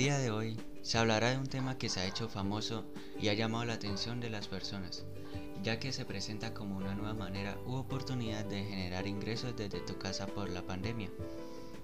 [0.00, 2.86] día de hoy se hablará de un tema que se ha hecho famoso
[3.20, 5.04] y ha llamado la atención de las personas,
[5.62, 9.98] ya que se presenta como una nueva manera u oportunidad de generar ingresos desde tu
[9.98, 11.10] casa por la pandemia.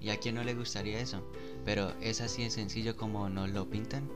[0.00, 1.28] ¿Y a quién no le gustaría eso?
[1.64, 4.08] Pero es así de sencillo como nos lo pintan.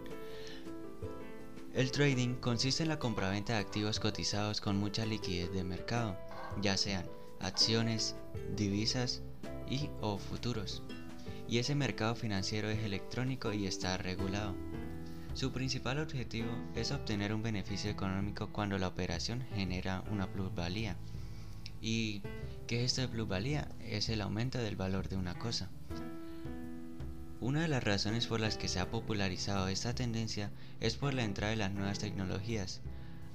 [1.75, 6.17] El trading consiste en la compraventa de activos cotizados con mucha liquidez de mercado,
[6.63, 7.05] ya sean
[7.41, 8.15] acciones,
[8.55, 9.23] divisas
[9.69, 10.85] y o futuros
[11.49, 14.55] y ese mercado financiero es electrónico y está regulado.
[15.33, 20.97] Su principal objetivo es obtener un beneficio económico cuando la operación genera una plusvalía.
[21.81, 22.23] ¿Y
[22.67, 23.69] qué es esto de plusvalía?
[23.81, 25.71] Es el aumento del valor de una cosa.
[27.41, 31.25] Una de las razones por las que se ha popularizado esta tendencia es por la
[31.25, 32.81] entrada de las nuevas tecnologías,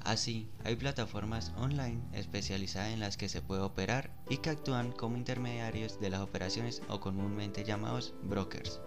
[0.03, 5.15] Así, hay plataformas online especializadas en las que se puede operar y que actúan como
[5.15, 8.81] intermediarios de las operaciones o comúnmente llamados brokers.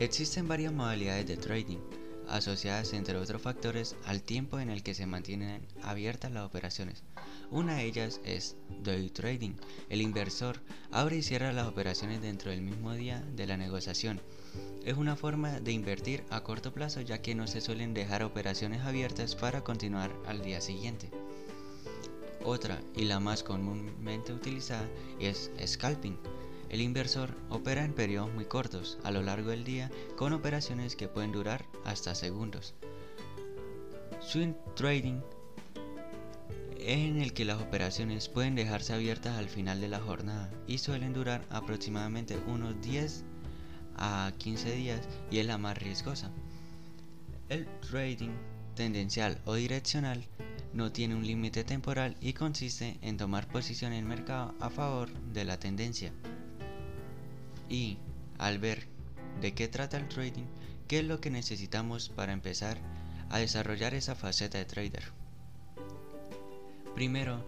[0.00, 1.78] Existen varias modalidades de trading,
[2.28, 7.02] asociadas entre otros factores al tiempo en el que se mantienen abiertas las operaciones.
[7.50, 9.54] Una de ellas es day trading.
[9.88, 10.60] El inversor
[10.90, 14.20] abre y cierra las operaciones dentro del mismo día de la negociación
[14.84, 18.82] es una forma de invertir a corto plazo ya que no se suelen dejar operaciones
[18.82, 21.10] abiertas para continuar al día siguiente.
[22.44, 26.16] Otra y la más comúnmente utilizada es scalping.
[26.68, 31.08] El inversor opera en periodos muy cortos a lo largo del día con operaciones que
[31.08, 32.74] pueden durar hasta segundos.
[34.20, 35.20] Swing trading
[36.78, 40.78] es en el que las operaciones pueden dejarse abiertas al final de la jornada y
[40.78, 43.24] suelen durar aproximadamente unos 10
[43.96, 46.30] a 15 días y es la más riesgosa.
[47.48, 48.30] El trading
[48.74, 50.24] tendencial o direccional
[50.74, 55.08] no tiene un límite temporal y consiste en tomar posición en el mercado a favor
[55.32, 56.12] de la tendencia.
[57.68, 57.98] Y
[58.38, 58.86] al ver
[59.40, 60.46] de qué trata el trading,
[60.88, 62.78] qué es lo que necesitamos para empezar
[63.30, 65.12] a desarrollar esa faceta de trader.
[66.94, 67.44] Primero,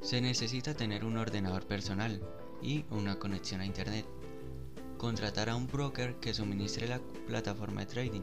[0.00, 2.20] se necesita tener un ordenador personal
[2.60, 4.06] y una conexión a internet
[5.02, 8.22] contratar a un broker que suministre la plataforma de trading.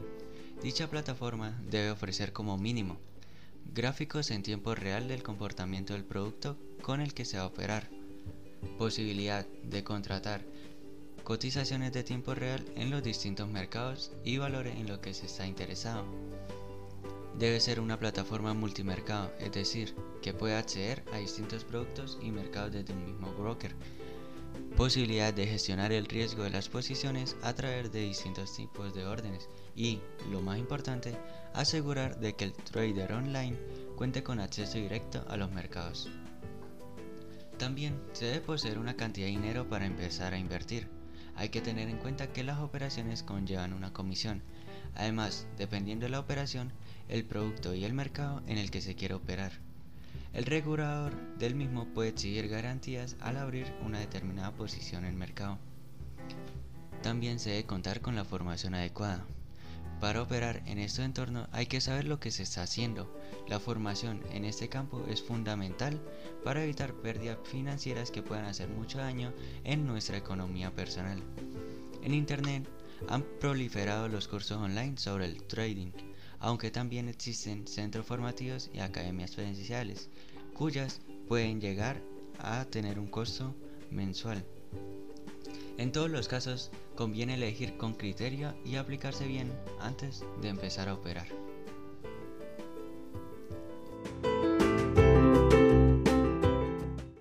[0.62, 2.98] Dicha plataforma debe ofrecer como mínimo
[3.74, 7.90] gráficos en tiempo real del comportamiento del producto con el que se va a operar,
[8.78, 10.42] posibilidad de contratar
[11.24, 15.46] cotizaciones de tiempo real en los distintos mercados y valores en los que se está
[15.46, 16.04] interesado.
[17.38, 22.72] Debe ser una plataforma multimercado, es decir, que pueda acceder a distintos productos y mercados
[22.72, 23.74] desde un mismo broker
[24.76, 29.48] posibilidad de gestionar el riesgo de las posiciones a través de distintos tipos de órdenes
[29.76, 30.00] y,
[30.30, 31.16] lo más importante,
[31.54, 33.58] asegurar de que el trader online
[33.96, 36.08] cuente con acceso directo a los mercados.
[37.58, 40.88] También se debe poseer una cantidad de dinero para empezar a invertir.
[41.40, 44.42] Hay que tener en cuenta que las operaciones conllevan una comisión.
[44.94, 46.70] Además, dependiendo de la operación,
[47.08, 49.52] el producto y el mercado en el que se quiere operar.
[50.34, 55.56] El regulador del mismo puede exigir garantías al abrir una determinada posición en el mercado.
[57.02, 59.24] También se debe contar con la formación adecuada.
[60.00, 63.14] Para operar en este entorno hay que saber lo que se está haciendo.
[63.48, 66.00] La formación en este campo es fundamental
[66.42, 69.32] para evitar pérdidas financieras que puedan hacer mucho daño
[69.64, 71.22] en nuestra economía personal.
[72.02, 72.66] En Internet
[73.08, 75.92] han proliferado los cursos online sobre el trading
[76.40, 80.08] aunque también existen centros formativos y academias presenciales,
[80.54, 82.02] cuyas pueden llegar
[82.38, 83.54] a tener un costo
[83.90, 84.44] mensual.
[85.80, 90.92] En todos los casos, conviene elegir con criterio y aplicarse bien antes de empezar a
[90.92, 91.26] operar.